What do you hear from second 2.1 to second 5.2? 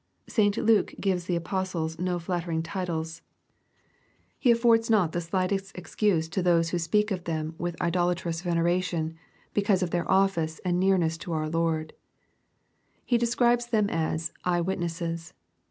flattering titles. He affords not LUEE^ CHAP. I. 8